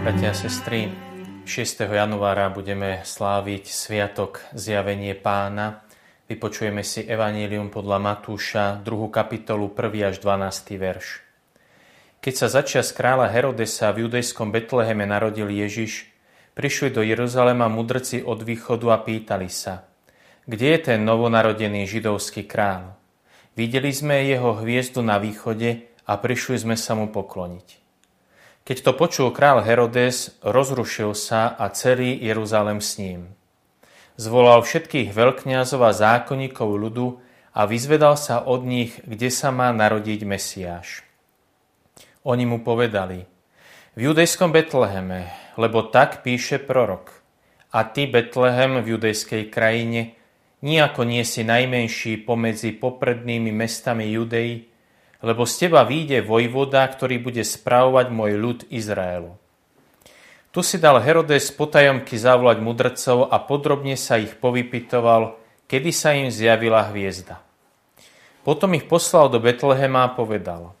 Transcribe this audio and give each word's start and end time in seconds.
Bratia 0.00 0.32
a 0.32 0.36
sestry, 0.48 0.88
6. 1.44 1.84
januára 1.84 2.48
budeme 2.48 3.04
sláviť 3.04 3.68
Sviatok 3.68 4.40
Zjavenie 4.56 5.12
pána. 5.12 5.84
Vypočujeme 6.24 6.80
si 6.80 7.04
Evanílium 7.04 7.68
podľa 7.68 8.00
Matúša, 8.00 8.80
2. 8.80 9.12
kapitolu, 9.12 9.68
1. 9.68 10.08
až 10.08 10.16
12. 10.24 10.80
verš. 10.80 11.20
Keď 12.24 12.32
sa 12.32 12.48
začias 12.48 12.96
kráľa 12.96 13.28
Herodesa 13.28 13.92
v 13.92 14.08
judejskom 14.08 14.48
Betleheme 14.48 15.04
narodil 15.04 15.52
Ježiš, 15.52 16.08
prišli 16.56 16.96
do 16.96 17.04
Jeruzalema 17.04 17.68
mudrci 17.68 18.24
od 18.24 18.40
východu 18.40 18.96
a 18.96 19.04
pýtali 19.04 19.52
sa, 19.52 19.84
kde 20.48 20.80
je 20.80 20.80
ten 20.80 21.04
novonarodený 21.04 21.84
židovský 21.84 22.48
král? 22.48 22.96
Videli 23.52 23.92
sme 23.92 24.24
jeho 24.24 24.64
hviezdu 24.64 25.04
na 25.04 25.20
východe 25.20 25.92
a 26.08 26.16
prišli 26.16 26.56
sme 26.56 26.80
sa 26.80 26.96
mu 26.96 27.12
pokloniť. 27.12 27.89
Keď 28.70 28.86
to 28.86 28.94
počul 28.94 29.28
král 29.34 29.66
Herodes, 29.66 30.38
rozrušil 30.46 31.10
sa 31.18 31.58
a 31.58 31.74
celý 31.74 32.14
Jeruzalem 32.22 32.78
s 32.78 33.02
ním. 33.02 33.34
Zvolal 34.14 34.62
všetkých 34.62 35.10
veľkňazov 35.10 35.82
a 35.82 35.90
zákonníkov 35.90 36.78
ľudu 36.78 37.18
a 37.50 37.66
vyzvedal 37.66 38.14
sa 38.14 38.46
od 38.46 38.62
nich, 38.62 38.94
kde 39.02 39.26
sa 39.26 39.50
má 39.50 39.74
narodiť 39.74 40.22
Mesiáš. 40.22 41.02
Oni 42.22 42.46
mu 42.46 42.62
povedali, 42.62 43.26
v 43.98 44.06
judejskom 44.06 44.54
Betleheme, 44.54 45.34
lebo 45.58 45.90
tak 45.90 46.22
píše 46.22 46.62
prorok. 46.62 47.10
A 47.74 47.82
ty, 47.82 48.06
Betlehem 48.06 48.86
v 48.86 48.94
judejskej 48.94 49.50
krajine, 49.50 50.14
nijako 50.62 51.02
nie 51.02 51.26
si 51.26 51.42
najmenší 51.42 52.22
pomedzi 52.22 52.70
poprednými 52.78 53.50
mestami 53.50 54.14
Judei, 54.14 54.69
lebo 55.20 55.44
z 55.44 55.68
teba 55.68 55.84
výjde 55.84 56.24
vojvoda, 56.24 56.84
ktorý 56.88 57.20
bude 57.20 57.44
spravovať 57.44 58.06
môj 58.08 58.32
ľud 58.40 58.58
Izraelu. 58.72 59.36
Tu 60.50 60.66
si 60.66 60.82
dal 60.82 60.98
Herodes 60.98 61.54
potajomky 61.54 62.18
zavolať 62.18 62.58
mudrcov 62.58 63.30
a 63.30 63.38
podrobne 63.38 63.94
sa 63.94 64.18
ich 64.18 64.34
povypitoval, 64.34 65.38
kedy 65.70 65.90
sa 65.94 66.10
im 66.16 66.26
zjavila 66.26 66.90
hviezda. 66.90 67.38
Potom 68.42 68.74
ich 68.74 68.90
poslal 68.90 69.30
do 69.30 69.38
Betlehema 69.38 70.10
a 70.10 70.14
povedal 70.16 70.74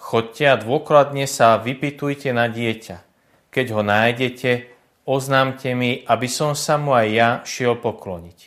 Chodte 0.00 0.46
a 0.48 0.56
dôkladne 0.56 1.28
sa 1.28 1.60
vypitujte 1.60 2.30
na 2.32 2.48
dieťa. 2.48 3.04
Keď 3.50 3.66
ho 3.74 3.82
nájdete, 3.82 4.70
oznámte 5.04 5.74
mi, 5.74 6.06
aby 6.06 6.28
som 6.30 6.54
sa 6.54 6.78
mu 6.78 6.94
aj 6.94 7.08
ja 7.10 7.28
šiel 7.42 7.76
pokloniť. 7.76 8.38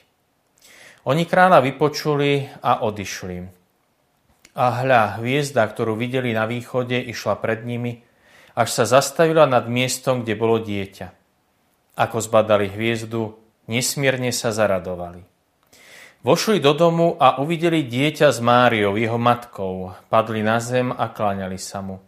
Oni 1.04 1.28
kráľa 1.28 1.60
vypočuli 1.60 2.48
a 2.64 2.88
odišli. 2.88 3.63
A 4.54 4.86
hľa, 4.86 5.18
hviezda, 5.18 5.66
ktorú 5.66 5.98
videli 5.98 6.30
na 6.30 6.46
východe, 6.46 7.02
išla 7.02 7.42
pred 7.42 7.66
nimi, 7.66 8.06
až 8.54 8.70
sa 8.70 8.86
zastavila 8.86 9.50
nad 9.50 9.66
miestom, 9.66 10.22
kde 10.22 10.38
bolo 10.38 10.62
dieťa. 10.62 11.10
Ako 11.98 12.22
zbadali 12.22 12.70
hviezdu, 12.70 13.34
nesmierne 13.66 14.30
sa 14.30 14.54
zaradovali. 14.54 15.26
Vošli 16.24 16.62
do 16.62 16.72
domu 16.72 17.18
a 17.20 17.42
uvideli 17.42 17.84
dieťa 17.84 18.30
s 18.32 18.40
Máriou, 18.40 18.96
jeho 18.96 19.20
matkou. 19.20 19.92
Padli 20.08 20.40
na 20.40 20.62
zem 20.62 20.94
a 20.94 21.12
kláňali 21.12 21.60
sa 21.60 21.84
mu. 21.84 22.00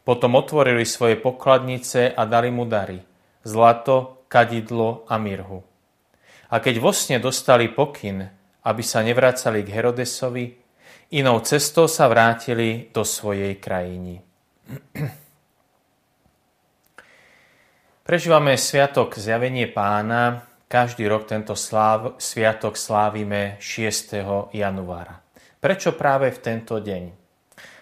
Potom 0.00 0.38
otvorili 0.38 0.86
svoje 0.88 1.20
pokladnice 1.20 2.14
a 2.14 2.22
dali 2.24 2.48
mu 2.48 2.64
dary. 2.64 3.02
Zlato, 3.44 4.24
kadidlo 4.32 5.04
a 5.10 5.18
mirhu. 5.20 5.60
A 6.50 6.56
keď 6.62 6.80
vo 6.80 6.94
sne 6.94 7.20
dostali 7.20 7.68
pokyn, 7.68 8.24
aby 8.64 8.82
sa 8.82 9.04
nevracali 9.04 9.60
k 9.60 9.74
Herodesovi, 9.74 10.59
Inou 11.10 11.42
cestou 11.42 11.90
sa 11.90 12.06
vrátili 12.06 12.86
do 12.94 13.02
svojej 13.02 13.58
krajiny. 13.58 14.22
Prežívame 18.06 18.58
Sviatok 18.58 19.18
Zjavenie 19.18 19.66
pána. 19.70 20.46
Každý 20.70 21.06
rok 21.10 21.26
tento 21.26 21.58
sláv, 21.58 22.14
sviatok 22.22 22.78
slávime 22.78 23.58
6. 23.58 24.54
januára. 24.54 25.18
Prečo 25.58 25.94
práve 25.98 26.30
v 26.30 26.38
tento 26.38 26.78
deň? 26.78 27.10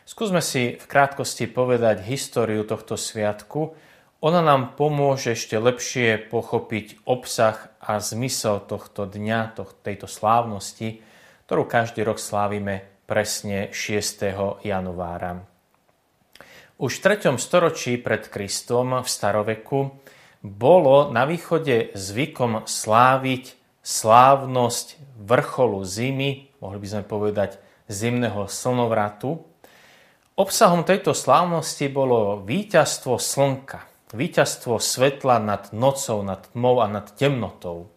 Skúsme 0.09 0.41
si 0.41 0.81
v 0.81 0.85
krátkosti 0.89 1.45
povedať 1.53 2.01
históriu 2.09 2.65
tohto 2.65 2.97
sviatku. 2.97 3.77
Ona 4.25 4.41
nám 4.41 4.73
pomôže 4.73 5.37
ešte 5.37 5.61
lepšie 5.61 6.33
pochopiť 6.33 7.05
obsah 7.05 7.69
a 7.77 8.01
zmysel 8.01 8.65
tohto 8.65 9.05
dňa, 9.05 9.53
tejto 9.85 10.09
slávnosti, 10.09 11.05
ktorú 11.45 11.69
každý 11.69 12.09
rok 12.09 12.17
slávime 12.17 12.89
presne 13.09 13.73
6. 13.73 14.61
januára. 14.61 15.41
Už 16.77 17.01
v 17.01 17.17
3. 17.17 17.41
storočí 17.41 17.97
pred 17.97 18.29
Kristom 18.29 19.01
v 19.01 19.09
staroveku 19.09 19.97
bolo 20.45 21.09
na 21.09 21.25
východe 21.25 21.97
zvykom 21.97 22.69
sláviť 22.69 23.57
slávnosť 23.81 25.01
vrcholu 25.25 25.81
zimy, 25.89 26.53
mohli 26.61 26.79
by 26.85 26.87
sme 26.93 27.03
povedať 27.09 27.57
zimného 27.89 28.45
slnovratu. 28.45 29.41
Obsahom 30.37 30.85
tejto 30.85 31.17
slávnosti 31.17 31.89
bolo 31.89 32.45
víťazstvo 32.45 33.17
slnka, 33.17 33.89
víťazstvo 34.13 34.77
svetla 34.77 35.41
nad 35.41 35.73
nocou, 35.73 36.21
nad 36.21 36.45
tmou 36.53 36.85
a 36.85 36.87
nad 36.87 37.09
temnotou. 37.17 37.89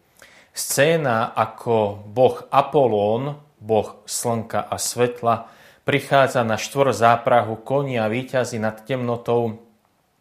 Scéna 0.56 1.36
ako 1.36 2.00
boh 2.08 2.48
Apolón 2.48 3.51
boh 3.62 4.02
slnka 4.02 4.66
a 4.66 4.76
svetla, 4.76 5.46
prichádza 5.86 6.42
na 6.42 6.58
štvor 6.58 6.90
záprahu 6.90 7.62
koní 7.62 8.02
a 8.02 8.10
výťazí 8.10 8.58
nad 8.58 8.82
temnotou, 8.82 9.62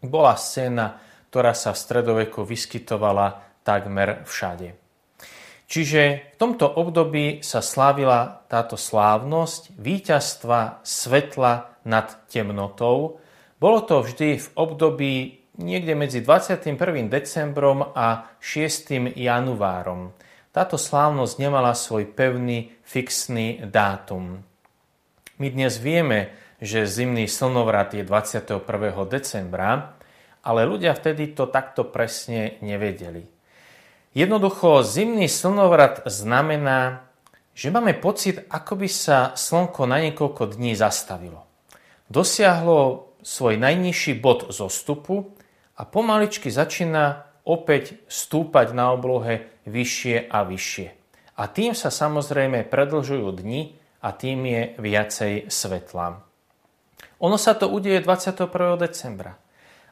bola 0.02 0.38
scéna, 0.38 1.02
ktorá 1.34 1.58
sa 1.58 1.74
v 1.74 1.82
stredoveku 1.82 2.46
vyskytovala 2.46 3.42
takmer 3.66 4.26
všade. 4.26 4.78
Čiže 5.72 6.36
v 6.36 6.38
tomto 6.38 6.68
období 6.68 7.40
sa 7.46 7.64
slávila 7.64 8.44
táto 8.52 8.76
slávnosť 8.76 9.72
víťazstva 9.80 10.84
svetla 10.84 11.80
nad 11.88 12.28
temnotou. 12.28 13.24
Bolo 13.56 13.80
to 13.88 14.04
vždy 14.04 14.36
v 14.36 14.48
období 14.60 15.14
niekde 15.56 15.96
medzi 15.96 16.20
21. 16.20 17.08
decembrom 17.08 17.88
a 17.96 18.36
6. 18.44 19.16
januárom. 19.16 20.12
Táto 20.52 20.76
slávnosť 20.76 21.40
nemala 21.40 21.72
svoj 21.72 22.12
pevný, 22.12 22.76
fixný 22.84 23.64
dátum. 23.72 24.44
My 25.40 25.48
dnes 25.48 25.80
vieme, 25.80 26.36
že 26.60 26.92
zimný 26.92 27.32
slnovrat 27.32 27.96
je 27.96 28.04
21. 28.04 28.60
decembra, 29.08 29.96
ale 30.44 30.68
ľudia 30.68 30.92
vtedy 30.92 31.32
to 31.32 31.48
takto 31.48 31.88
presne 31.88 32.60
nevedeli. 32.60 33.32
Jednoducho, 34.12 34.84
zimný 34.84 35.32
slnovrat 35.32 36.04
znamená, 36.12 37.08
že 37.56 37.72
máme 37.72 37.96
pocit, 37.96 38.44
ako 38.52 38.76
by 38.76 38.90
sa 38.92 39.32
slnko 39.32 39.88
na 39.88 40.04
niekoľko 40.04 40.52
dní 40.52 40.76
zastavilo. 40.76 41.48
Dosiahlo 42.12 43.16
svoj 43.24 43.56
najnižší 43.56 44.20
bod 44.20 44.52
zostupu 44.52 45.32
a 45.80 45.88
pomaličky 45.88 46.52
začína 46.52 47.24
opäť 47.48 48.04
stúpať 48.12 48.76
na 48.76 48.92
oblohe 48.92 49.51
vyššie 49.66 50.30
a 50.30 50.46
vyššie. 50.46 50.88
A 51.38 51.44
tým 51.50 51.74
sa 51.74 51.90
samozrejme 51.90 52.68
predlžujú 52.68 53.28
dni 53.34 53.76
a 54.02 54.14
tým 54.14 54.46
je 54.46 54.62
viacej 54.78 55.34
svetla. 55.50 56.22
Ono 57.22 57.38
sa 57.38 57.54
to 57.54 57.70
udeje 57.70 58.02
21. 58.02 58.50
decembra, 58.82 59.38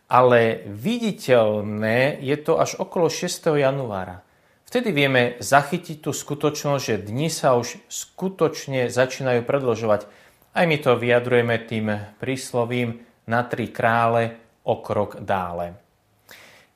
ale 0.09 0.65
viditeľné 0.65 2.17
je 2.21 2.37
to 2.41 2.57
až 2.57 2.81
okolo 2.81 3.05
6. 3.05 3.29
januára. 3.53 4.25
Vtedy 4.69 4.93
vieme 4.93 5.37
zachytiť 5.41 6.05
tú 6.05 6.13
skutočnosť, 6.13 6.83
že 6.85 7.01
dni 7.01 7.29
sa 7.33 7.57
už 7.57 7.81
skutočne 7.89 8.89
začínajú 8.89 9.41
predlžovať. 9.41 10.05
Aj 10.53 10.65
my 10.65 10.77
to 10.77 10.93
vyjadrujeme 10.93 11.57
tým 11.65 12.13
príslovím 12.21 13.01
na 13.25 13.45
tri 13.45 13.69
krále 13.69 14.37
o 14.65 14.77
krok 14.81 15.21
dále. 15.25 15.88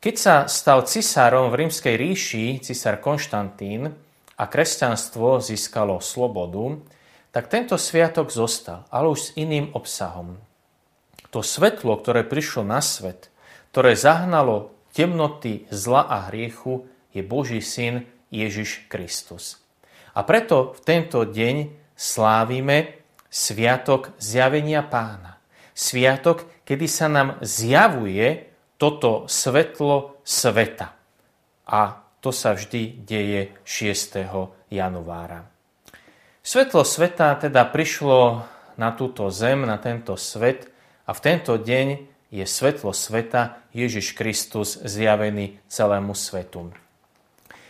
Keď 0.03 0.15
sa 0.19 0.35
stal 0.51 0.83
cisárom 0.83 1.47
v 1.47 1.63
rímskej 1.63 1.95
ríši, 1.95 2.59
cisár 2.59 2.99
Konštantín, 2.99 3.87
a 4.35 4.43
kresťanstvo 4.51 5.39
získalo 5.39 6.03
slobodu, 6.03 6.83
tak 7.31 7.47
tento 7.47 7.79
sviatok 7.79 8.27
zostal, 8.27 8.83
ale 8.91 9.07
už 9.07 9.19
s 9.19 9.29
iným 9.39 9.71
obsahom. 9.71 10.35
To 11.31 11.39
svetlo, 11.39 11.95
ktoré 11.95 12.27
prišlo 12.27 12.67
na 12.67 12.83
svet, 12.83 13.31
ktoré 13.71 13.95
zahnalo 13.95 14.75
temnoty 14.91 15.65
zla 15.71 16.03
a 16.05 16.27
hriechu, 16.27 16.83
je 17.15 17.23
Boží 17.23 17.63
syn 17.63 18.03
Ježiš 18.27 18.85
Kristus. 18.91 19.63
A 20.13 20.27
preto 20.27 20.75
v 20.75 20.79
tento 20.83 21.23
deň 21.25 21.71
slávime 21.95 23.01
Sviatok 23.31 24.13
zjavenia 24.19 24.83
pána. 24.85 25.41
Sviatok, 25.73 26.45
kedy 26.67 26.85
sa 26.85 27.09
nám 27.09 27.41
zjavuje 27.41 28.52
toto 28.83 29.31
svetlo 29.31 30.19
sveta. 30.27 30.91
A 31.71 32.03
to 32.19 32.35
sa 32.35 32.51
vždy 32.51 32.99
deje 32.99 33.55
6. 33.63 34.27
januára. 34.67 35.47
Svetlo 36.43 36.83
sveta 36.83 37.31
teda 37.39 37.63
prišlo 37.63 38.43
na 38.75 38.91
túto 38.91 39.31
zem, 39.31 39.63
na 39.63 39.79
tento 39.79 40.19
svet 40.19 40.67
a 41.07 41.15
v 41.15 41.19
tento 41.23 41.55
deň 41.55 41.87
je 42.27 42.43
svetlo 42.43 42.91
sveta 42.91 43.63
Ježiš 43.71 44.19
Kristus 44.19 44.75
zjavený 44.83 45.63
celému 45.71 46.11
svetu. 46.11 46.75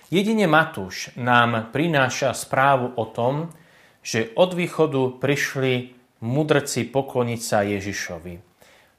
Jedine 0.10 0.50
Matúš 0.50 1.14
nám 1.14 1.70
prináša 1.70 2.34
správu 2.34 2.90
o 2.98 3.06
tom, 3.06 3.54
že 4.02 4.34
od 4.34 4.58
východu 4.58 5.22
prišli 5.22 5.94
mudrci 6.26 6.90
pokloniť 6.90 7.42
sa 7.46 7.62
Ježišovi. 7.62 8.53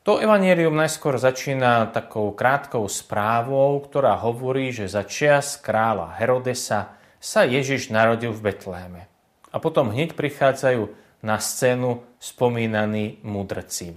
To 0.04 0.20
evanielium 0.20 0.76
najskôr 0.76 1.16
začína 1.16 1.88
takou 1.88 2.28
krátkou 2.36 2.84
správou, 2.92 3.80
ktorá 3.80 4.20
hovorí, 4.20 4.68
že 4.68 4.84
za 4.84 5.00
čias 5.00 5.56
kráľa 5.56 6.20
Herodesa 6.20 7.00
sa 7.16 7.48
Ježiš 7.48 7.88
narodil 7.88 8.36
v 8.36 8.52
Betléme. 8.52 9.08
A 9.48 9.56
potom 9.56 9.88
hneď 9.88 10.12
prichádzajú 10.12 10.92
na 11.24 11.40
scénu 11.40 12.04
spomínaní 12.20 13.24
mudrci. 13.24 13.96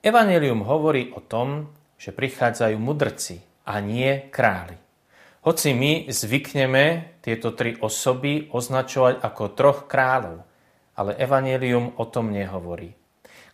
Evangelium 0.00 0.64
hovorí 0.64 1.12
o 1.12 1.20
tom, 1.20 1.68
že 2.00 2.16
prichádzajú 2.16 2.80
mudrci 2.80 3.44
a 3.68 3.76
nie 3.84 4.24
králi. 4.32 4.80
Hoci 5.44 5.76
my 5.76 6.08
zvykneme 6.08 7.20
tieto 7.20 7.52
tri 7.52 7.76
osoby 7.76 8.48
označovať 8.56 9.20
ako 9.20 9.42
troch 9.52 9.84
kráľov, 9.84 10.48
ale 10.96 11.12
Evangelium 11.20 11.92
o 12.00 12.04
tom 12.08 12.32
nehovorí. 12.32 12.96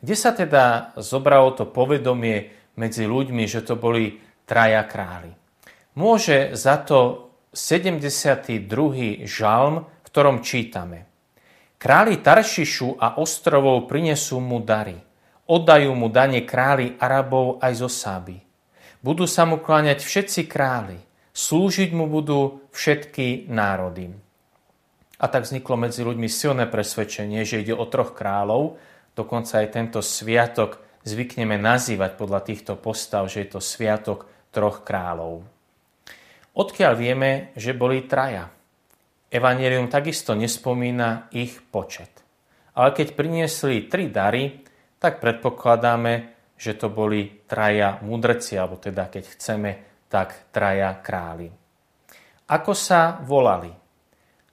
Kde 0.02 0.16
sa 0.18 0.34
teda 0.34 0.92
zobralo 0.98 1.54
to 1.54 1.70
povedomie 1.70 2.50
medzi 2.74 3.06
ľuďmi, 3.06 3.46
že 3.46 3.62
to 3.62 3.78
boli 3.78 4.18
traja 4.44 4.82
králi? 4.82 5.30
Môže 5.94 6.58
za 6.58 6.82
to 6.82 7.30
72. 7.54 8.66
žalm, 9.24 9.86
v 9.86 10.06
ktorom 10.10 10.42
čítame– 10.42 11.06
Králi 11.82 12.22
Taršišu 12.22 12.94
a 12.94 13.18
ostrovov 13.18 13.90
prinesú 13.90 14.38
mu 14.38 14.62
dary. 14.62 14.94
Oddajú 15.50 15.90
mu 15.98 16.06
dane 16.14 16.46
králi 16.46 16.94
Arabov 16.94 17.58
aj 17.58 17.72
zo 17.74 17.90
Sáby. 17.90 18.38
Budú 19.02 19.26
sa 19.26 19.42
mu 19.42 19.58
kláňať 19.58 19.98
všetci 19.98 20.46
králi. 20.46 21.02
Slúžiť 21.34 21.90
mu 21.90 22.06
budú 22.06 22.62
všetky 22.70 23.50
národy. 23.50 24.14
A 25.18 25.26
tak 25.26 25.42
vzniklo 25.42 25.74
medzi 25.74 26.06
ľuďmi 26.06 26.30
silné 26.30 26.70
presvedčenie, 26.70 27.42
že 27.42 27.66
ide 27.66 27.74
o 27.74 27.82
troch 27.90 28.14
kráľov. 28.14 28.78
Dokonca 29.12 29.60
aj 29.60 29.68
tento 29.72 30.00
sviatok 30.00 30.80
zvykneme 31.04 31.60
nazývať 31.60 32.16
podľa 32.16 32.40
týchto 32.46 32.78
postav, 32.80 33.28
že 33.28 33.44
je 33.44 33.48
to 33.52 33.60
sviatok 33.60 34.24
troch 34.54 34.80
kráľov. 34.86 35.44
Odkiaľ 36.52 36.92
vieme, 36.96 37.30
že 37.56 37.72
boli 37.72 38.04
traja? 38.04 38.52
Evangelium 39.32 39.88
takisto 39.88 40.36
nespomína 40.36 41.32
ich 41.32 41.64
počet. 41.64 42.12
Ale 42.76 42.92
keď 42.92 43.16
priniesli 43.16 43.88
tri 43.88 44.12
dary, 44.12 44.60
tak 45.00 45.24
predpokladáme, 45.24 46.32
že 46.60 46.76
to 46.76 46.92
boli 46.92 47.42
traja 47.48 47.98
mudrci, 48.04 48.60
alebo 48.60 48.76
teda 48.76 49.08
keď 49.08 49.24
chceme, 49.32 49.70
tak 50.12 50.52
traja 50.52 50.92
králi. 51.00 51.48
Ako 52.52 52.76
sa 52.76 53.16
volali? 53.24 53.72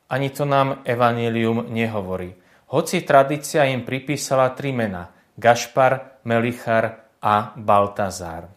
Ani 0.10 0.32
to 0.32 0.48
nám 0.48 0.82
Evangelium 0.88 1.68
nehovorí. 1.68 2.32
Hoci 2.70 3.02
tradícia 3.02 3.66
im 3.66 3.82
pripísala 3.82 4.54
tri 4.54 4.70
mena. 4.70 5.10
Gašpar, 5.36 6.22
Melichar 6.22 7.02
a 7.18 7.58
Baltazár. 7.58 8.54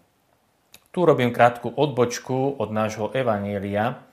Tu 0.93 1.01
robím 1.01 1.33
krátku 1.33 1.73
odbočku 1.73 2.61
od 2.61 2.69
nášho 2.69 3.09
Evanielia, 3.17 4.05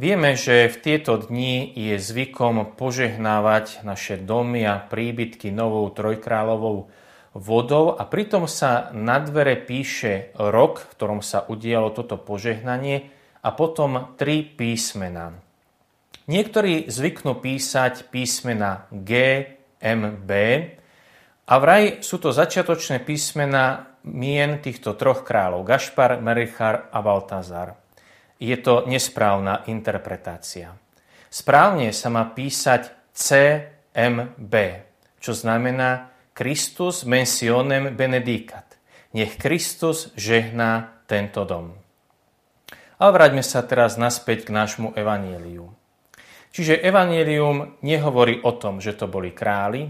Vieme, 0.00 0.32
že 0.32 0.72
v 0.72 0.76
tieto 0.80 1.20
dni 1.20 1.76
je 1.76 2.00
zvykom 2.00 2.72
požehnávať 2.72 3.84
naše 3.84 4.16
domy 4.16 4.64
a 4.64 4.80
príbytky 4.80 5.52
novou 5.52 5.84
trojkráľovou 5.92 6.88
vodou 7.36 7.92
a 7.92 8.08
pritom 8.08 8.48
sa 8.48 8.88
na 8.96 9.20
dvere 9.20 9.60
píše 9.60 10.32
rok, 10.40 10.80
v 10.80 10.90
ktorom 10.96 11.20
sa 11.20 11.44
udialo 11.44 11.92
toto 11.92 12.16
požehnanie 12.16 13.12
a 13.44 13.52
potom 13.52 14.16
tri 14.16 14.40
písmena. 14.40 15.49
Niektorí 16.28 16.92
zvyknú 16.92 17.40
písať 17.40 18.10
písmena 18.12 18.90
G, 18.92 19.44
M, 19.80 20.20
B 20.20 20.30
a 21.48 21.54
vraj 21.56 22.04
sú 22.04 22.20
to 22.20 22.34
začiatočné 22.34 23.00
písmena 23.00 23.96
mien 24.04 24.60
týchto 24.60 24.96
troch 24.98 25.24
kráľov 25.24 25.64
Gašpar, 25.64 26.20
Merichar 26.20 26.92
a 26.92 26.98
Baltazar 27.00 27.80
je 28.40 28.56
to 28.56 28.88
nesprávna 28.88 29.68
interpretácia. 29.68 30.72
Správne 31.28 31.92
sa 31.92 32.08
má 32.08 32.32
písať 32.32 33.12
CMB, 33.12 34.54
čo 35.20 35.36
znamená 35.36 36.08
Christus 36.32 37.04
mensionem 37.04 37.92
benedicat. 37.92 38.80
Nech 39.12 39.36
Kristus 39.36 40.08
žehná 40.16 41.04
tento 41.04 41.44
dom. 41.44 41.76
Ale 42.96 43.10
vráťme 43.12 43.44
sa 43.44 43.60
teraz 43.60 44.00
naspäť 44.00 44.48
k 44.48 44.54
nášmu 44.56 44.96
evaníliu. 44.96 45.68
Čiže 46.50 46.82
evanílium 46.82 47.78
nehovorí 47.86 48.42
o 48.42 48.52
tom, 48.58 48.82
že 48.82 48.98
to 48.98 49.06
boli 49.06 49.30
králi, 49.30 49.86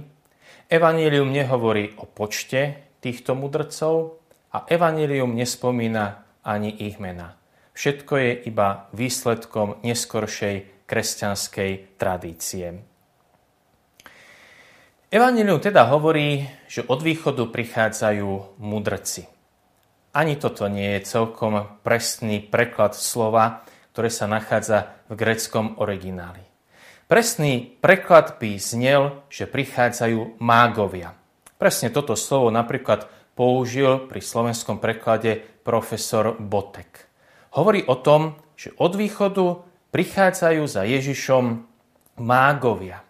evanílium 0.69 1.33
nehovorí 1.33 1.97
o 1.97 2.05
počte 2.05 2.93
týchto 3.01 3.33
mudrcov 3.33 4.21
a 4.53 4.69
evanílium 4.69 5.33
nespomína 5.33 6.25
ani 6.45 6.69
ich 6.85 7.01
mena. 7.01 7.41
Všetko 7.73 8.13
je 8.17 8.33
iba 8.45 8.93
výsledkom 8.93 9.81
neskoršej 9.81 10.85
kresťanskej 10.85 11.97
tradície. 11.97 12.83
Evangelium 15.11 15.59
teda 15.59 15.91
hovorí, 15.91 16.47
že 16.71 16.87
od 16.87 17.03
východu 17.03 17.51
prichádzajú 17.51 18.63
mudrci. 18.63 19.27
Ani 20.11 20.35
toto 20.39 20.67
nie 20.67 20.99
je 20.99 21.07
celkom 21.07 21.67
presný 21.87 22.43
preklad 22.43 22.99
slova, 22.99 23.63
ktoré 23.91 24.11
sa 24.11 24.27
nachádza 24.27 24.91
v 25.07 25.19
greckom 25.19 25.79
origináli. 25.79 26.50
Presný 27.11 27.75
preklad 27.83 28.39
by 28.39 28.55
znel, 28.55 29.27
že 29.27 29.51
prichádzajú 29.51 30.39
mágovia. 30.39 31.19
Presne 31.59 31.91
toto 31.91 32.15
slovo 32.15 32.55
napríklad 32.55 33.11
použil 33.35 34.07
pri 34.07 34.23
slovenskom 34.23 34.79
preklade 34.79 35.43
profesor 35.67 36.39
Botek. 36.39 37.11
Hovorí 37.59 37.83
o 37.83 37.99
tom, 37.99 38.39
že 38.55 38.71
od 38.79 38.95
východu 38.95 39.59
prichádzajú 39.91 40.63
za 40.71 40.87
Ježišom 40.87 41.67
mágovia. 42.23 43.03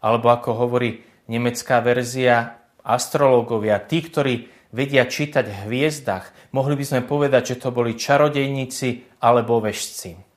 Alebo 0.00 0.32
ako 0.32 0.56
hovorí 0.56 1.04
nemecká 1.28 1.84
verzia, 1.84 2.56
astrológovia, 2.80 3.84
tí, 3.84 4.00
ktorí 4.00 4.48
vedia 4.72 5.04
čítať 5.04 5.44
v 5.44 5.56
hviezdach. 5.68 6.32
Mohli 6.56 6.80
by 6.80 6.84
sme 6.88 7.00
povedať, 7.04 7.52
že 7.52 7.60
to 7.60 7.68
boli 7.68 8.00
čarodejníci 8.00 9.20
alebo 9.20 9.60
vešci. 9.60 10.32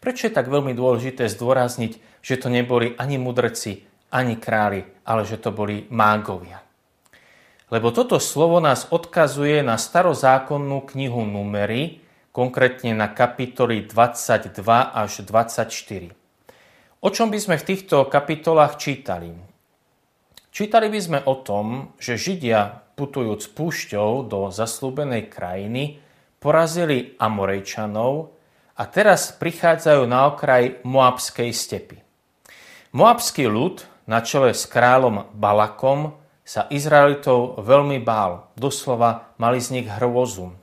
Prečo 0.00 0.28
je 0.28 0.36
tak 0.36 0.48
veľmi 0.48 0.76
dôležité 0.76 1.28
zdôrazniť, 1.28 2.09
že 2.20 2.40
to 2.40 2.52
neboli 2.52 2.96
ani 2.96 3.16
mudrci, 3.16 3.84
ani 4.12 4.36
králi, 4.36 4.84
ale 5.04 5.22
že 5.24 5.40
to 5.40 5.52
boli 5.52 5.88
mágovia? 5.92 6.60
Lebo 7.70 7.94
toto 7.94 8.18
slovo 8.18 8.58
nás 8.58 8.90
odkazuje 8.90 9.62
na 9.62 9.78
starozákonnú 9.78 10.82
knihu 10.90 11.22
Numery, 11.22 12.02
konkrétne 12.34 12.94
na 12.94 13.10
kapitoly 13.10 13.86
22 13.86 14.50
až 14.90 15.22
24. 15.22 16.14
O 17.00 17.08
čom 17.08 17.30
by 17.30 17.38
sme 17.38 17.56
v 17.56 17.64
týchto 17.64 18.10
kapitolách 18.10 18.76
čítali? 18.76 19.30
Čítali 20.50 20.90
by 20.90 21.00
sme 21.00 21.18
o 21.30 21.38
tom, 21.46 21.94
že 22.02 22.18
Židia, 22.18 22.90
putujúc 22.98 23.54
púšťou 23.54 24.26
do 24.26 24.50
zaslúbenej 24.50 25.30
krajiny, 25.30 26.02
porazili 26.42 27.16
Amorejčanov 27.16 28.34
a 28.76 28.82
teraz 28.90 29.30
prichádzajú 29.38 30.02
na 30.10 30.28
okraj 30.28 30.82
Moabskej 30.82 31.54
stepy. 31.54 32.09
Moabský 32.90 33.46
ľud 33.46 33.86
na 34.10 34.22
čele 34.22 34.50
s 34.54 34.66
kráľom 34.66 35.30
Balakom 35.34 36.18
sa 36.42 36.66
Izraelitov 36.66 37.62
veľmi 37.62 38.02
bál, 38.02 38.50
doslova 38.58 39.34
mali 39.38 39.62
z 39.62 39.78
nich 39.78 39.88
hrôzu 39.88 40.60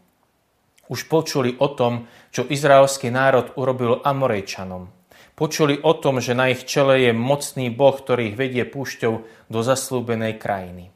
už 0.87 1.07
počuli 1.11 1.55
o 1.59 1.67
tom, 1.71 2.07
čo 2.31 2.47
izraelský 2.47 3.11
národ 3.11 3.51
urobil 3.59 3.99
Amorejčanom. 4.03 4.91
Počuli 5.37 5.77
o 5.77 5.93
tom, 6.01 6.17
že 6.17 6.33
na 6.33 6.49
ich 6.49 6.65
čele 6.65 7.05
je 7.05 7.11
mocný 7.13 7.69
boh, 7.69 7.93
ktorý 7.93 8.33
ich 8.33 8.39
vedie 8.39 8.65
púšťou 8.65 9.13
do 9.51 9.59
zaslúbenej 9.61 10.41
krajiny. 10.41 10.89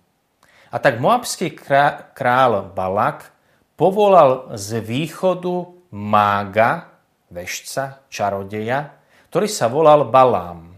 A 0.72 0.80
tak 0.82 0.98
moabský 0.98 1.54
král 2.16 2.74
Balak 2.74 3.30
povolal 3.78 4.56
z 4.58 4.82
východu 4.82 5.78
mága, 5.94 6.90
vešca, 7.30 8.08
čarodeja, 8.10 8.98
ktorý 9.30 9.48
sa 9.52 9.70
volal 9.70 10.10
Balám. 10.10 10.71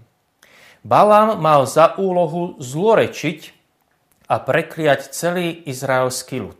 Balám 0.83 1.39
mal 1.39 1.63
za 1.63 1.95
úlohu 1.95 2.59
zlorečiť 2.59 3.39
a 4.27 4.35
prekliať 4.43 5.15
celý 5.15 5.63
izraelský 5.63 6.43
ľud. 6.43 6.59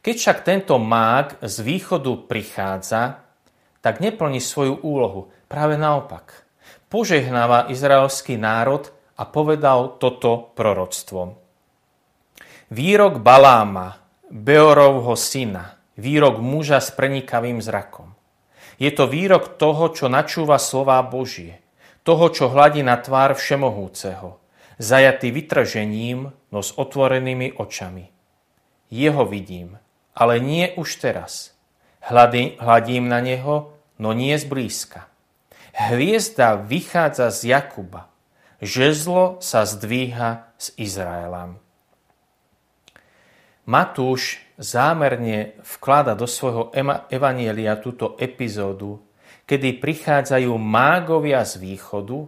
Keď 0.00 0.14
však 0.16 0.38
tento 0.40 0.80
mák 0.80 1.44
z 1.44 1.56
východu 1.60 2.24
prichádza, 2.24 3.26
tak 3.84 4.00
neplní 4.00 4.40
svoju 4.40 4.80
úlohu. 4.80 5.28
Práve 5.52 5.76
naopak. 5.76 6.48
Požehnáva 6.88 7.68
izraelský 7.68 8.40
národ 8.40 8.88
a 9.20 9.28
povedal 9.28 10.00
toto 10.00 10.56
proroctvo. 10.56 11.36
Výrok 12.72 13.20
Baláma, 13.20 14.00
Beorovho 14.32 15.14
syna, 15.14 15.76
výrok 15.94 16.42
muža 16.42 16.82
s 16.82 16.90
prenikavým 16.90 17.62
zrakom. 17.62 18.16
Je 18.80 18.90
to 18.90 19.06
výrok 19.06 19.60
toho, 19.60 19.92
čo 19.92 20.10
načúva 20.10 20.58
slová 20.58 20.98
Božie, 21.04 21.62
toho, 22.06 22.30
čo 22.30 22.46
hladí 22.54 22.86
na 22.86 22.94
tvár 23.02 23.34
Všemohúceho, 23.34 24.38
zajatý 24.78 25.34
vytržením, 25.34 26.30
no 26.54 26.60
s 26.62 26.70
otvorenými 26.78 27.58
očami. 27.58 28.14
Jeho 28.86 29.26
vidím, 29.26 29.82
ale 30.14 30.38
nie 30.38 30.70
už 30.78 31.02
teraz. 31.02 31.58
Hladím 32.06 33.10
na 33.10 33.18
neho, 33.18 33.74
no 33.98 34.14
nie 34.14 34.38
zblízka. 34.38 35.10
Hviezda 35.74 36.54
vychádza 36.54 37.34
z 37.34 37.52
Jakuba, 37.52 38.06
žezlo 38.62 39.42
sa 39.42 39.66
zdvíha 39.66 40.54
z 40.56 40.66
Izraela. 40.78 41.58
Matúš 43.66 44.38
zámerne 44.62 45.58
vklada 45.66 46.14
do 46.14 46.30
svojho 46.30 46.70
evanielia 47.10 47.74
túto 47.82 48.14
epizódu, 48.22 49.02
kedy 49.46 49.78
prichádzajú 49.78 50.52
mágovia 50.58 51.46
z 51.46 51.62
východu, 51.62 52.26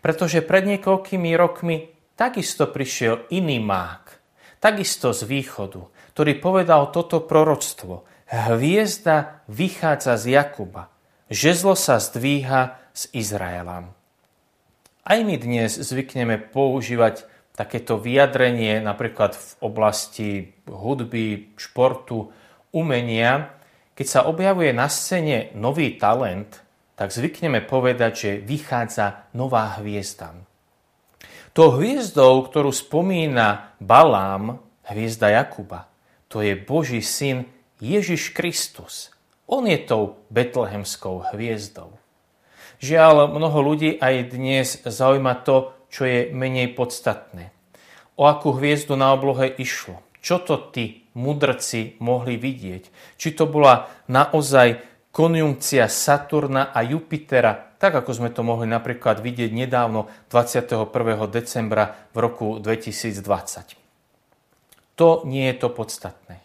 pretože 0.00 0.40
pred 0.40 0.64
niekoľkými 0.76 1.30
rokmi 1.36 1.92
takisto 2.16 2.66
prišiel 2.66 3.28
iný 3.28 3.60
mág, 3.60 4.18
takisto 4.58 5.12
z 5.12 5.28
východu, 5.28 5.84
ktorý 6.16 6.32
povedal 6.40 6.88
toto 6.90 7.22
proroctvo. 7.22 8.08
Hviezda 8.26 9.46
vychádza 9.46 10.18
z 10.18 10.34
Jakuba, 10.34 10.90
žezlo 11.30 11.78
sa 11.78 12.02
zdvíha 12.02 12.80
z 12.90 13.02
Izraela. 13.14 13.92
Aj 15.06 15.20
my 15.22 15.38
dnes 15.38 15.78
zvykneme 15.78 16.40
používať 16.50 17.22
takéto 17.54 17.96
vyjadrenie 17.96 18.82
napríklad 18.82 19.38
v 19.38 19.48
oblasti 19.62 20.28
hudby, 20.66 21.54
športu, 21.54 22.34
umenia, 22.74 23.54
keď 23.96 24.06
sa 24.06 24.20
objavuje 24.28 24.76
na 24.76 24.92
scéne 24.92 25.50
nový 25.56 25.96
talent, 25.96 26.60
tak 26.96 27.12
zvykneme 27.12 27.64
povedať, 27.64 28.12
že 28.12 28.30
vychádza 28.44 29.32
nová 29.32 29.80
hviezda. 29.80 30.36
To 31.56 31.72
hviezdou, 31.80 32.44
ktorú 32.44 32.68
spomína 32.68 33.72
Balám, 33.80 34.60
hviezda 34.84 35.32
Jakuba, 35.32 35.88
to 36.28 36.44
je 36.44 36.52
Boží 36.52 37.00
syn 37.00 37.48
Ježiš 37.80 38.36
Kristus. 38.36 39.08
On 39.48 39.64
je 39.64 39.80
tou 39.80 40.20
betlehemskou 40.28 41.32
hviezdou. 41.32 41.96
Žiaľ, 42.76 43.32
mnoho 43.32 43.58
ľudí 43.72 43.96
aj 43.96 44.36
dnes 44.36 44.68
zaujíma 44.84 45.40
to, 45.48 45.72
čo 45.88 46.04
je 46.04 46.28
menej 46.36 46.76
podstatné. 46.76 47.48
O 48.20 48.28
akú 48.28 48.52
hviezdu 48.52 48.92
na 49.00 49.16
oblohe 49.16 49.48
išlo? 49.56 50.04
Čo 50.26 50.42
to 50.42 50.74
tí 50.74 51.06
mudrci 51.14 52.02
mohli 52.02 52.34
vidieť? 52.34 53.14
Či 53.14 53.38
to 53.38 53.46
bola 53.46 53.86
naozaj 54.10 54.82
konjunkcia 55.14 55.86
Saturna 55.86 56.74
a 56.74 56.82
Jupitera, 56.82 57.78
tak 57.78 58.02
ako 58.02 58.10
sme 58.10 58.34
to 58.34 58.42
mohli 58.42 58.66
napríklad 58.66 59.22
vidieť 59.22 59.54
nedávno 59.54 60.10
21. 60.34 60.90
decembra 61.30 62.10
v 62.10 62.18
roku 62.18 62.58
2020. 62.58 63.78
To 64.98 65.22
nie 65.22 65.46
je 65.46 65.56
to 65.62 65.70
podstatné. 65.70 66.42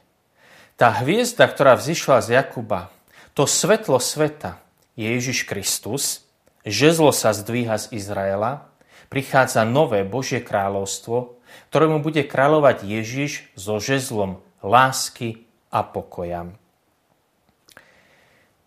Tá 0.78 1.02
hviezda, 1.02 1.50
ktorá 1.50 1.74
vzýšla 1.74 2.22
z 2.22 2.38
Jakuba, 2.38 2.94
to 3.34 3.50
svetlo 3.50 3.98
sveta 3.98 4.62
je 4.94 5.10
Ježiš 5.10 5.50
Kristus, 5.50 6.30
žezlo 6.62 7.10
sa 7.10 7.34
zdvíha 7.34 7.82
z 7.82 7.98
Izraela, 7.98 8.70
prichádza 9.10 9.66
nové 9.66 10.06
Božie 10.06 10.38
kráľovstvo, 10.38 11.41
ktorému 11.72 12.04
bude 12.04 12.24
kráľovať 12.28 12.84
Ježiš 12.84 13.48
so 13.56 13.80
žezlom 13.80 14.44
lásky 14.62 15.48
a 15.72 15.82
pokoja. 15.86 16.52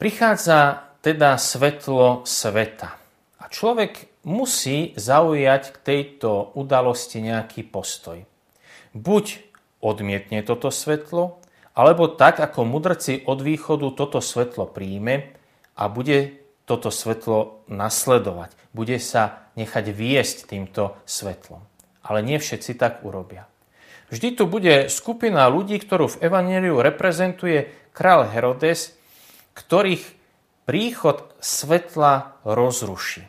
Prichádza 0.00 0.91
teda 1.05 1.37
svetlo 1.37 2.25
sveta. 2.25 2.97
A 3.38 3.45
človek 3.53 4.09
musí 4.25 4.97
zaujať 4.97 5.76
k 5.76 5.76
tejto 5.85 6.57
udalosti 6.57 7.21
nejaký 7.21 7.69
postoj. 7.69 8.25
Buď 8.97 9.45
odmietne 9.85 10.41
toto 10.41 10.73
svetlo, 10.73 11.45
alebo 11.76 12.09
tak, 12.09 12.41
ako 12.41 12.64
mudrci 12.64 13.26
od 13.29 13.43
východu 13.45 13.93
toto 13.93 14.23
svetlo 14.23 14.64
príjme 14.71 15.37
a 15.76 15.91
bude 15.91 16.41
toto 16.64 16.88
svetlo 16.88 17.67
nasledovať. 17.69 18.57
Bude 18.73 18.97
sa 18.97 19.53
nechať 19.61 19.93
viesť 19.93 20.49
týmto 20.49 20.97
svetlom. 21.05 21.61
Ale 22.04 22.20
nie 22.20 22.37
všetci 22.37 22.76
tak 22.76 23.00
urobia. 23.02 23.49
Vždy 24.12 24.37
tu 24.37 24.44
bude 24.44 24.92
skupina 24.92 25.49
ľudí, 25.49 25.80
ktorú 25.80 26.12
v 26.12 26.20
Evangeliu 26.28 26.78
reprezentuje 26.84 27.90
král 27.96 28.28
Herodes, 28.28 28.92
ktorých 29.56 30.04
príchod 30.68 31.32
svetla 31.40 32.44
rozruší. 32.44 33.25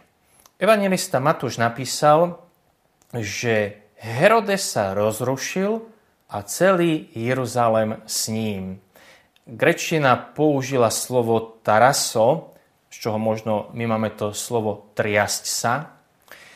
Evangelista 0.60 1.24
Matúš 1.24 1.60
napísal, 1.60 2.44
že 3.16 3.88
Herodes 3.96 4.64
sa 4.68 4.92
rozrušil 4.92 5.80
a 6.28 6.44
celý 6.44 7.08
Jeruzalem 7.16 8.04
s 8.04 8.28
ním. 8.28 8.84
Grečina 9.46 10.18
použila 10.18 10.90
slovo 10.90 11.62
taraso, 11.64 12.56
z 12.92 12.96
čoho 12.98 13.22
možno 13.22 13.72
my 13.72 13.86
máme 13.86 14.10
to 14.18 14.34
slovo 14.34 14.92
triasť 14.98 15.44
sa. 15.46 15.95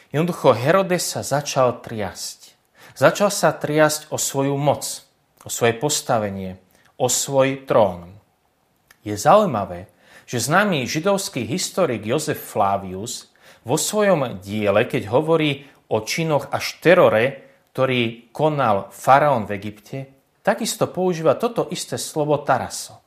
Jednoducho 0.09 0.57
Herodes 0.57 1.05
sa 1.05 1.21
začal 1.21 1.85
triasť. 1.85 2.57
Začal 2.97 3.29
sa 3.29 3.53
triasť 3.53 4.09
o 4.09 4.17
svoju 4.17 4.57
moc, 4.57 5.05
o 5.45 5.53
svoje 5.53 5.77
postavenie, 5.77 6.57
o 6.97 7.05
svoj 7.05 7.69
trón. 7.69 8.17
Je 9.05 9.13
zaujímavé, 9.13 9.85
že 10.25 10.41
známy 10.41 10.89
židovský 10.89 11.45
historik 11.45 12.09
Jozef 12.09 12.41
Flavius 12.41 13.29
vo 13.61 13.77
svojom 13.77 14.41
diele, 14.41 14.89
keď 14.89 15.13
hovorí 15.13 15.69
o 15.93 16.01
činoch 16.01 16.49
až 16.49 16.81
terore, 16.81 17.45
ktorý 17.77 18.33
konal 18.33 18.89
faraón 18.89 19.45
v 19.45 19.61
Egypte, 19.61 19.97
takisto 20.41 20.89
používa 20.89 21.37
toto 21.37 21.69
isté 21.69 22.01
slovo 22.01 22.41
taraso. 22.41 22.97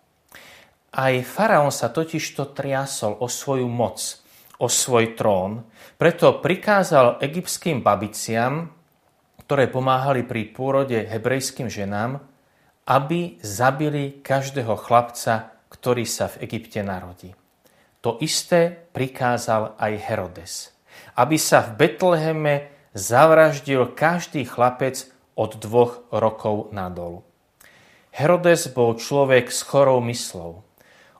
Aj 0.95 1.15
faraón 1.27 1.75
sa 1.75 1.91
totižto 1.91 2.55
triasol 2.55 3.19
o 3.19 3.27
svoju 3.27 3.67
moc, 3.67 4.22
o 4.63 4.71
svoj 4.71 5.19
trón, 5.19 5.67
preto 5.99 6.39
prikázal 6.39 7.19
egyptským 7.19 7.83
babiciam, 7.83 8.71
ktoré 9.43 9.67
pomáhali 9.67 10.23
pri 10.23 10.55
pôrode 10.55 10.95
hebrejským 10.95 11.67
ženám, 11.67 12.23
aby 12.87 13.43
zabili 13.43 14.23
každého 14.23 14.79
chlapca, 14.79 15.59
ktorý 15.67 16.07
sa 16.07 16.31
v 16.31 16.47
Egypte 16.47 16.79
narodí. 16.87 17.35
To 18.03 18.19
isté 18.23 18.71
prikázal 18.95 19.79
aj 19.79 19.93
Herodes, 19.99 20.53
aby 21.19 21.39
sa 21.39 21.63
v 21.63 21.79
Betleheme 21.79 22.55
zavraždil 22.95 23.95
každý 23.95 24.47
chlapec 24.47 25.07
od 25.39 25.59
dvoch 25.59 26.07
rokov 26.11 26.71
nadol. 26.75 27.27
Herodes 28.13 28.69
bol 28.69 28.99
človek 28.99 29.49
s 29.49 29.65
chorou 29.65 30.05
myslou. 30.05 30.67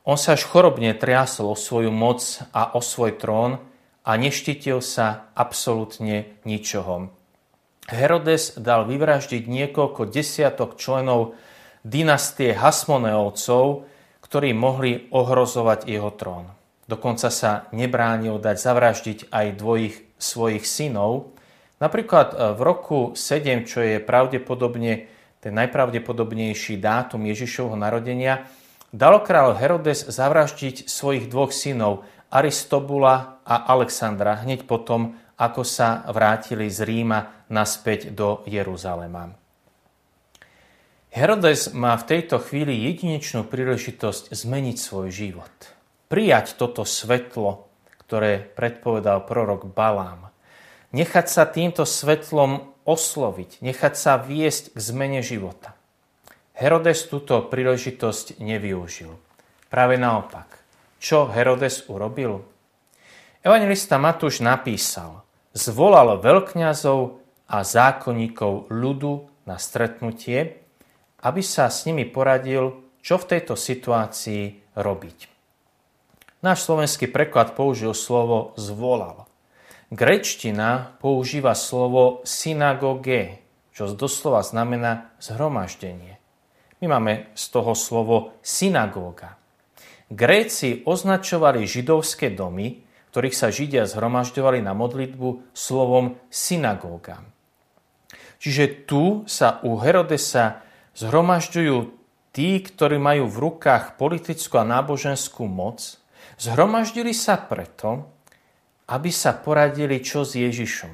On 0.03 0.19
sa 0.19 0.35
až 0.35 0.43
chorobne 0.51 0.91
triasol 0.99 1.55
o 1.55 1.57
svoju 1.59 1.95
moc 1.95 2.23
a 2.51 2.75
o 2.75 2.83
svoj 2.83 3.23
trón 3.23 3.63
a 4.03 4.11
neštitil 4.19 4.83
sa 4.83 5.31
absolútne 5.39 6.43
ničoho. 6.43 7.15
Herodes 7.87 8.59
dal 8.59 8.87
vyvraždiť 8.87 9.47
niekoľko 9.47 10.11
desiatok 10.11 10.75
členov 10.75 11.39
dynastie 11.87 12.55
Hasmoneovcov, 12.55 13.87
ktorí 14.23 14.51
mohli 14.55 15.07
ohrozovať 15.15 15.87
jeho 15.87 16.11
trón. 16.15 16.51
Dokonca 16.91 17.31
sa 17.31 17.71
nebránil 17.71 18.43
dať 18.43 18.57
zavraždiť 18.59 19.19
aj 19.31 19.47
dvojich 19.55 19.97
svojich 20.19 20.67
synov. 20.67 21.35
Napríklad 21.79 22.35
e, 22.35 22.37
v 22.55 22.61
roku 22.63 22.99
7, 23.15 23.67
čo 23.67 23.83
je 23.83 24.03
pravdepodobne 24.03 25.07
ten 25.43 25.53
najpravdepodobnejší 25.59 26.79
dátum 26.79 27.27
Ježišovho 27.27 27.75
narodenia, 27.75 28.47
dal 28.93 29.25
král 29.25 29.57
Herodes 29.57 30.05
zavraždiť 30.07 30.87
svojich 30.87 31.27
dvoch 31.33 31.51
synov, 31.51 32.05
Aristobula 32.33 33.45
a 33.45 33.69
Alexandra, 33.69 34.41
hneď 34.41 34.65
potom, 34.65 35.21
ako 35.37 35.65
sa 35.65 36.07
vrátili 36.09 36.73
z 36.73 36.85
Ríma 36.85 37.45
naspäť 37.53 38.09
do 38.13 38.41
Jeruzalema. 38.49 39.37
Herodes 41.13 41.77
má 41.77 41.93
v 42.01 42.09
tejto 42.09 42.41
chvíli 42.41 42.89
jedinečnú 42.89 43.45
príležitosť 43.45 44.33
zmeniť 44.33 44.77
svoj 44.81 45.13
život. 45.13 45.53
Prijať 46.09 46.57
toto 46.57 46.89
svetlo, 46.89 47.69
ktoré 48.09 48.41
predpovedal 48.41 49.29
prorok 49.29 49.69
Balám. 49.69 50.33
Nechať 50.97 51.27
sa 51.29 51.45
týmto 51.45 51.85
svetlom 51.85 52.73
osloviť, 52.89 53.61
nechať 53.61 53.95
sa 53.97 54.17
viesť 54.17 54.73
k 54.73 54.79
zmene 54.81 55.21
života. 55.21 55.77
Herodes 56.63 57.11
túto 57.11 57.43
príležitosť 57.51 58.39
nevyužil. 58.39 59.11
Práve 59.67 59.99
naopak. 59.99 60.63
Čo 61.03 61.27
Herodes 61.27 61.91
urobil? 61.91 62.47
Evangelista 63.43 63.99
Matúš 63.99 64.39
napísal, 64.39 65.27
zvolal 65.51 66.23
veľkňazov 66.23 67.19
a 67.51 67.67
zákonníkov 67.67 68.71
ľudu 68.71 69.27
na 69.51 69.59
stretnutie 69.59 70.63
aby 71.23 71.41
sa 71.41 71.71
s 71.71 71.87
nimi 71.87 72.03
poradil, 72.03 72.83
čo 72.99 73.19
v 73.19 73.29
tejto 73.35 73.55
situácii 73.55 74.75
robiť. 74.75 75.19
Náš 76.43 76.67
slovenský 76.67 77.07
preklad 77.07 77.55
použil 77.55 77.95
slovo 77.95 78.51
zvolal. 78.59 79.31
Grečtina 79.95 80.99
používa 80.99 81.55
slovo 81.55 82.27
synagóge, 82.27 83.39
čo 83.71 83.95
doslova 83.95 84.43
znamená 84.43 85.15
zhromaždenie. 85.23 86.19
My 86.83 86.99
máme 86.99 87.31
z 87.39 87.45
toho 87.55 87.79
slovo 87.79 88.43
synagóga. 88.43 89.39
Gréci 90.11 90.83
označovali 90.83 91.63
židovské 91.63 92.35
domy, 92.35 92.83
ktorých 93.15 93.39
sa 93.39 93.55
Židia 93.55 93.87
zhromažďovali 93.87 94.59
na 94.67 94.75
modlitbu 94.75 95.55
slovom 95.55 96.19
synagóga. 96.27 97.23
Čiže 98.43 98.83
tu 98.83 99.23
sa 99.31 99.63
u 99.63 99.79
Herodesa 99.79 100.67
zhromažďujú 100.99 101.77
tí, 102.35 102.59
ktorí 102.59 102.99
majú 102.99 103.31
v 103.31 103.41
rukách 103.47 103.95
politickú 103.95 104.59
a 104.59 104.67
náboženskú 104.67 105.47
moc, 105.47 106.03
zhromaždili 106.35 107.15
sa 107.15 107.39
preto, 107.39 108.11
aby 108.91 109.15
sa 109.15 109.39
poradili 109.39 110.03
čo 110.03 110.27
s 110.27 110.35
Ježišom 110.35 110.93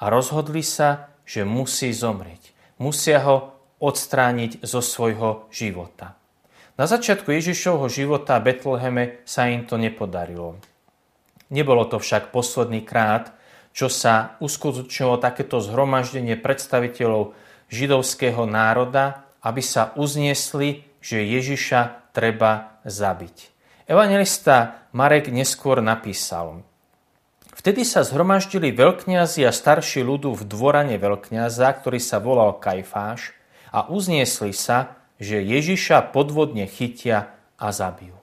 a 0.00 0.04
rozhodli 0.08 0.64
sa, 0.64 1.12
že 1.28 1.44
musí 1.44 1.92
zomrieť. 1.92 2.56
Musia 2.80 3.20
ho 3.28 3.55
odstrániť 3.80 4.64
zo 4.64 4.80
svojho 4.80 5.48
života. 5.52 6.16
Na 6.76 6.84
začiatku 6.84 7.32
Ježišovho 7.32 7.88
života 7.88 8.36
v 8.36 8.52
Betleheme 8.52 9.04
sa 9.24 9.48
im 9.48 9.64
to 9.64 9.80
nepodarilo. 9.80 10.60
Nebolo 11.48 11.88
to 11.88 11.96
však 11.96 12.34
posledný 12.34 12.84
krát, 12.84 13.32
čo 13.76 13.88
sa 13.88 14.36
uskutočnilo 14.40 15.20
takéto 15.20 15.60
zhromaždenie 15.60 16.36
predstaviteľov 16.36 17.36
židovského 17.72 18.44
národa, 18.44 19.24
aby 19.44 19.62
sa 19.64 19.92
uzniesli, 19.96 20.84
že 21.00 21.22
Ježiša 21.22 22.12
treba 22.16 22.80
zabiť. 22.88 23.52
Evangelista 23.86 24.88
Marek 24.96 25.30
neskôr 25.30 25.78
napísal, 25.84 26.64
Vtedy 27.56 27.88
sa 27.88 28.04
zhromaždili 28.04 28.68
veľkňazi 28.68 29.48
a 29.48 29.50
starší 29.50 30.04
ľudu 30.04 30.36
v 30.36 30.42
dvorane 30.44 31.00
veľkňaza, 31.00 31.64
ktorý 31.80 31.96
sa 31.96 32.20
volal 32.20 32.60
Kajfáš, 32.60 33.32
a 33.72 33.86
uzniesli 33.90 34.52
sa, 34.52 34.98
že 35.16 35.40
Ježiša 35.40 36.12
podvodne 36.12 36.68
chytia 36.68 37.32
a 37.56 37.72
zabijú. 37.72 38.16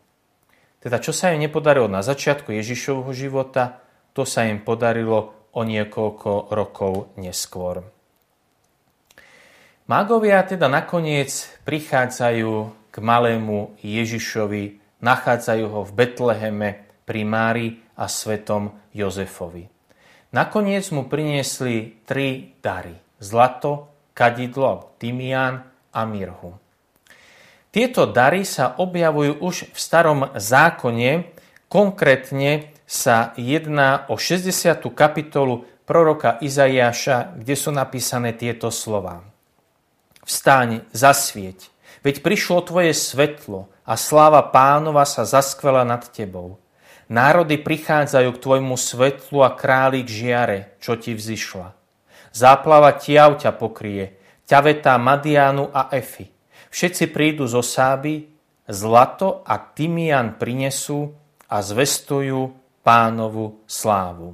Teda 0.83 0.99
čo 0.99 1.15
sa 1.15 1.31
im 1.31 1.39
nepodarilo 1.39 1.87
na 1.87 2.03
začiatku 2.03 2.51
Ježišovho 2.51 3.15
života, 3.15 3.79
to 4.11 4.27
sa 4.27 4.45
im 4.45 4.61
podarilo 4.61 5.49
o 5.55 5.61
niekoľko 5.63 6.51
rokov 6.51 7.15
neskôr. 7.17 7.81
Mágovia 9.87 10.43
teda 10.43 10.71
nakoniec 10.71 11.29
prichádzajú 11.67 12.51
k 12.93 12.95
malému 13.03 13.75
Ježišovi, 13.83 14.79
nachádzajú 15.03 15.65
ho 15.67 15.81
v 15.83 15.91
Betleheme 15.91 16.69
pri 17.03 17.21
Mári 17.27 17.67
a 17.99 18.07
svetom 18.07 18.73
Jozefovi. 18.95 19.67
Nakoniec 20.33 20.89
mu 20.95 21.05
priniesli 21.05 22.01
tri 22.07 22.57
dary. 22.63 22.97
Zlato, 23.21 23.92
kadidlo, 24.13 24.93
tymián 25.01 25.67
a 25.93 26.01
mirhu. 26.05 26.57
Tieto 27.73 28.05
dary 28.05 28.45
sa 28.45 28.77
objavujú 28.77 29.41
už 29.41 29.73
v 29.73 29.77
starom 29.77 30.29
zákone, 30.37 31.33
konkrétne 31.65 32.69
sa 32.85 33.33
jedná 33.33 34.05
o 34.13 34.15
60. 34.21 34.53
kapitolu 34.93 35.65
proroka 35.89 36.37
Izaiáša, 36.37 37.33
kde 37.33 37.55
sú 37.57 37.73
napísané 37.73 38.37
tieto 38.37 38.69
slova. 38.69 39.25
Vstaň, 40.23 40.85
zasvieť, 40.93 41.73
veď 42.05 42.21
prišlo 42.21 42.61
tvoje 42.63 42.93
svetlo 42.93 43.67
a 43.83 43.97
sláva 43.97 44.45
pánova 44.53 45.03
sa 45.03 45.25
zaskvela 45.25 45.81
nad 45.83 46.05
tebou. 46.13 46.61
Národy 47.11 47.59
prichádzajú 47.59 48.29
k 48.31 48.41
tvojmu 48.41 48.77
svetlu 48.79 49.43
a 49.43 49.51
králik 49.51 50.07
žiare, 50.07 50.77
čo 50.79 50.95
ti 50.95 51.11
vzýšla. 51.11 51.82
Záplava 52.33 52.97
tiav 52.97 53.37
ťa 53.37 53.53
pokrie, 53.53 54.17
ťavetá 54.49 54.97
Madianu 54.97 55.69
a 55.69 55.93
Efy. 55.93 56.25
Všetci 56.73 57.13
prídu 57.13 57.45
zo 57.45 57.61
Sáby, 57.61 58.25
zlato 58.65 59.45
a 59.45 59.61
tymian 59.61 60.41
prinesú 60.41 61.13
a 61.45 61.61
zvestujú 61.61 62.49
pánovu 62.81 63.61
slávu. 63.69 64.33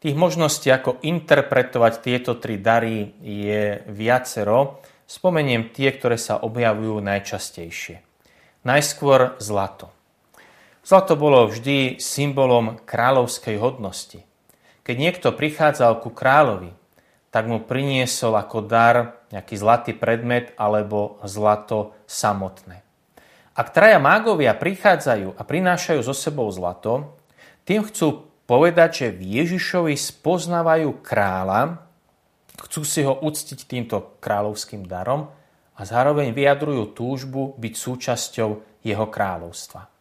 Tých 0.00 0.16
možností, 0.16 0.68
ako 0.68 1.00
interpretovať 1.00 1.92
tieto 2.00 2.36
tri 2.36 2.60
dary, 2.60 3.16
je 3.24 3.84
viacero. 3.88 4.84
Spomeniem 5.04 5.72
tie, 5.72 5.92
ktoré 5.92 6.16
sa 6.16 6.40
objavujú 6.40 7.00
najčastejšie. 7.00 8.04
Najskôr 8.64 9.36
zlato. 9.40 9.92
Zlato 10.84 11.16
bolo 11.16 11.48
vždy 11.48 12.00
symbolom 12.00 12.80
kráľovskej 12.84 13.56
hodnosti. 13.56 14.20
Keď 14.84 14.96
niekto 15.00 15.32
prichádzal 15.32 16.04
ku 16.04 16.12
kráľovi, 16.12 16.76
tak 17.32 17.48
mu 17.50 17.64
priniesol 17.64 18.36
ako 18.36 18.62
dar 18.68 19.26
nejaký 19.32 19.58
zlatý 19.58 19.90
predmet 19.96 20.54
alebo 20.54 21.18
zlato 21.26 21.96
samotné. 22.06 22.84
Ak 23.56 23.72
traja 23.72 23.98
mágovia 23.98 24.54
prichádzajú 24.54 25.34
a 25.34 25.42
prinášajú 25.42 26.00
so 26.04 26.14
sebou 26.14 26.46
zlato, 26.52 27.16
tým 27.64 27.82
chcú 27.88 28.28
povedať, 28.44 28.90
že 28.92 29.06
v 29.16 29.42
Ježišovi 29.42 29.96
spoznávajú 29.96 31.00
kráľa, 31.00 31.80
chcú 32.60 32.82
si 32.84 33.00
ho 33.02 33.16
uctiť 33.18 33.66
týmto 33.66 34.20
kráľovským 34.20 34.84
darom 34.84 35.32
a 35.74 35.80
zároveň 35.82 36.30
vyjadrujú 36.30 36.92
túžbu 36.92 37.56
byť 37.56 37.74
súčasťou 37.74 38.50
jeho 38.84 39.06
kráľovstva. 39.08 39.93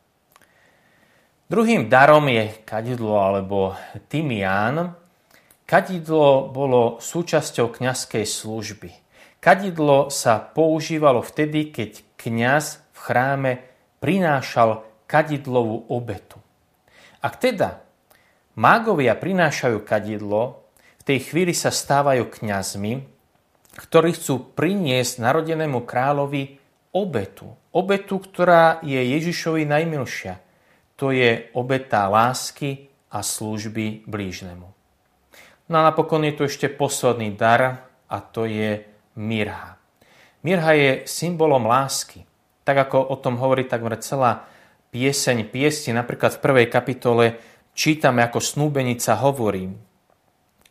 Druhým 1.47 1.91
darom 1.91 2.27
je 2.31 2.63
kadidlo 2.63 3.19
alebo 3.19 3.75
tymián, 4.07 4.95
Kadidlo 5.63 6.51
bolo 6.51 6.99
súčasťou 6.99 7.71
kňazskej 7.71 8.25
služby. 8.27 8.91
Kadidlo 9.39 10.11
sa 10.11 10.37
používalo 10.37 11.23
vtedy, 11.23 11.71
keď 11.71 12.03
kňaz 12.19 12.83
v 12.93 12.99
chráme 12.99 13.51
prinášal 14.03 14.83
kadidlovú 15.07 15.87
obetu. 15.87 16.39
Ak 17.23 17.39
teda 17.39 17.79
mágovia 18.59 19.15
prinášajú 19.15 19.81
kadidlo, 19.87 20.67
v 20.99 21.03
tej 21.07 21.19
chvíli 21.31 21.55
sa 21.55 21.71
stávajú 21.71 22.27
kňazmi, 22.27 22.93
ktorí 23.73 24.13
chcú 24.13 24.53
priniesť 24.53 25.23
narodenému 25.23 25.87
kráľovi 25.87 26.59
obetu. 26.93 27.49
Obetu, 27.73 28.19
ktorá 28.19 28.83
je 28.83 28.99
Ježišovi 28.99 29.63
najmilšia. 29.65 30.37
To 30.95 31.09
je 31.09 31.49
obeta 31.53 32.05
lásky 32.07 32.89
a 33.09 33.21
služby 33.21 34.05
blížnemu. 34.05 34.67
No 35.69 35.75
a 35.79 35.85
napokon 35.89 36.25
je 36.27 36.33
tu 36.37 36.41
ešte 36.45 36.69
posledný 36.69 37.33
dar 37.33 37.89
a 38.09 38.17
to 38.19 38.45
je 38.45 38.83
mirha. 39.15 39.79
Mirha 40.43 40.71
je 40.75 40.91
symbolom 41.07 41.65
lásky. 41.65 42.27
Tak 42.63 42.89
ako 42.89 42.97
o 43.11 43.15
tom 43.19 43.39
hovorí 43.39 43.63
takmer 43.67 43.99
celá 43.99 44.47
pieseň 44.93 45.49
piesti, 45.49 45.89
napríklad 45.95 46.37
v 46.37 46.43
prvej 46.43 46.67
kapitole 46.69 47.25
čítame, 47.73 48.21
ako 48.21 48.39
snúbenica 48.39 49.17
hovorí 49.19 49.73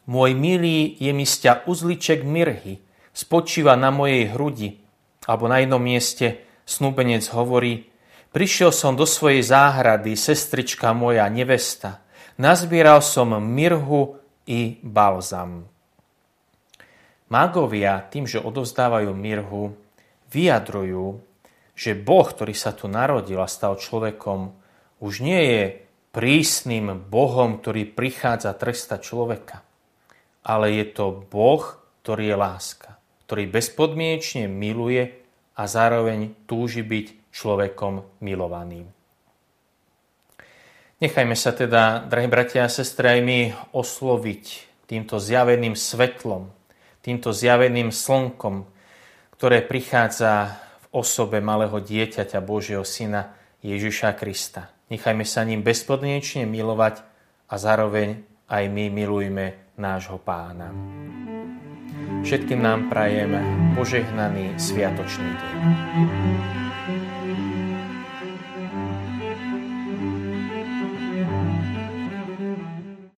Môj 0.03 0.35
milý 0.35 0.99
je 0.99 1.15
mi 1.15 1.23
sťa 1.23 1.67
uzliček 1.71 2.27
mirhy, 2.27 2.83
spočíva 3.15 3.79
na 3.79 3.95
mojej 3.95 4.35
hrudi. 4.35 4.83
Alebo 5.31 5.47
na 5.47 5.63
jednom 5.63 5.79
mieste 5.79 6.43
snúbenec 6.67 7.23
hovorí 7.31 7.92
Prišiel 8.33 8.73
som 8.73 8.97
do 8.97 9.05
svojej 9.05 9.45
záhrady, 9.45 10.17
sestrička 10.17 10.97
moja, 10.97 11.29
nevesta. 11.29 12.01
Nazbieral 12.41 13.05
som 13.05 13.37
mirhu 13.37 14.17
i 14.49 14.81
balzam. 14.81 15.69
Mágovia 17.29 18.01
tým, 18.09 18.25
že 18.25 18.41
odovzdávajú 18.41 19.13
mirhu, 19.13 19.77
vyjadrujú, 20.33 21.21
že 21.77 21.93
Boh, 21.93 22.25
ktorý 22.25 22.57
sa 22.57 22.73
tu 22.73 22.89
narodil 22.89 23.37
a 23.37 23.49
stal 23.49 23.77
človekom, 23.77 24.53
už 25.05 25.21
nie 25.21 25.41
je 25.53 25.63
prísnym 26.13 27.05
Bohom, 27.09 27.61
ktorý 27.61 27.85
prichádza 27.85 28.57
tresta 28.57 28.97
človeka, 28.97 29.61
ale 30.49 30.73
je 30.81 30.89
to 30.89 31.25
Boh, 31.29 31.65
ktorý 32.01 32.33
je 32.33 32.37
láska, 32.37 32.97
ktorý 33.29 33.49
bezpodmienečne 33.49 34.49
miluje 34.49 35.22
a 35.57 35.63
zároveň 35.69 36.49
túži 36.49 36.81
byť 36.81 37.33
človekom 37.33 38.23
milovaným. 38.25 38.89
Nechajme 41.03 41.35
sa 41.35 41.51
teda, 41.51 42.07
drahí 42.07 42.31
bratia 42.31 42.63
a 42.63 42.71
sestry, 42.71 43.19
aj 43.19 43.21
my 43.27 43.39
osloviť 43.75 44.45
týmto 44.87 45.19
zjaveným 45.19 45.75
svetlom, 45.75 46.47
týmto 47.03 47.35
zjaveným 47.35 47.91
slnkom, 47.91 48.63
ktoré 49.35 49.67
prichádza 49.67 50.63
v 50.87 51.03
osobe 51.03 51.43
malého 51.43 51.83
dieťaťa 51.83 52.39
Božieho 52.39 52.87
Syna 52.87 53.35
Ježiša 53.67 54.15
Krista. 54.15 54.71
Nechajme 54.95 55.27
sa 55.27 55.43
ním 55.43 55.67
bezpodmienečne 55.67 56.47
milovať 56.47 57.03
a 57.51 57.55
zároveň 57.59 58.23
aj 58.47 58.65
my 58.71 58.85
milujme 58.93 59.75
nášho 59.75 60.23
pána. 60.23 60.71
Všetkým 62.21 62.61
nám 62.61 62.93
prajem 62.93 63.41
požehnaný 63.73 64.55
sviatočný 64.61 65.33
deň. 65.33 66.62